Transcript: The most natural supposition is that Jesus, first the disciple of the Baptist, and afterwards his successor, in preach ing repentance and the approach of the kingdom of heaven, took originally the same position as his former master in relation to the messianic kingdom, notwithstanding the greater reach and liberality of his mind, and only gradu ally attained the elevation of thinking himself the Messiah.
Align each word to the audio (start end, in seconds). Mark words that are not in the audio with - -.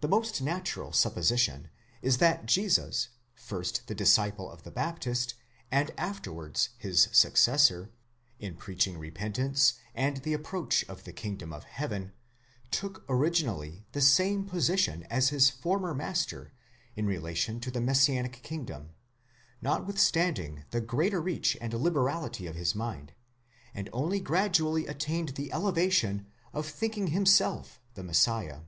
The 0.00 0.08
most 0.08 0.42
natural 0.42 0.92
supposition 0.92 1.70
is 2.02 2.18
that 2.18 2.44
Jesus, 2.46 3.10
first 3.36 3.86
the 3.86 3.94
disciple 3.94 4.50
of 4.50 4.64
the 4.64 4.72
Baptist, 4.72 5.34
and 5.70 5.92
afterwards 5.96 6.70
his 6.76 7.06
successor, 7.12 7.92
in 8.40 8.56
preach 8.56 8.84
ing 8.88 8.98
repentance 8.98 9.74
and 9.94 10.16
the 10.16 10.32
approach 10.32 10.82
of 10.88 11.04
the 11.04 11.12
kingdom 11.12 11.52
of 11.52 11.62
heaven, 11.62 12.10
took 12.72 13.04
originally 13.08 13.86
the 13.92 14.00
same 14.00 14.44
position 14.44 15.04
as 15.04 15.28
his 15.28 15.50
former 15.50 15.94
master 15.94 16.52
in 16.96 17.06
relation 17.06 17.60
to 17.60 17.70
the 17.70 17.80
messianic 17.80 18.42
kingdom, 18.42 18.90
notwithstanding 19.60 20.64
the 20.72 20.80
greater 20.80 21.20
reach 21.22 21.56
and 21.60 21.72
liberality 21.74 22.48
of 22.48 22.56
his 22.56 22.74
mind, 22.74 23.12
and 23.72 23.88
only 23.92 24.20
gradu 24.20 24.64
ally 24.66 24.84
attained 24.90 25.28
the 25.36 25.52
elevation 25.52 26.26
of 26.52 26.66
thinking 26.66 27.06
himself 27.06 27.80
the 27.94 28.02
Messiah. 28.02 28.62